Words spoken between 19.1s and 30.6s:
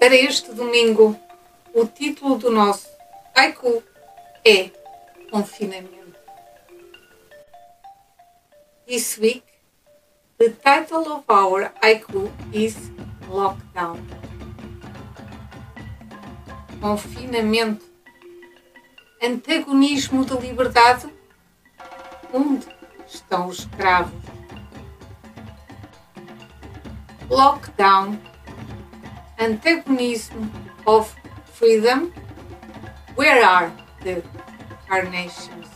Antagonismo da liberdade? Onde estão os escravos? Lockdown. Antagonism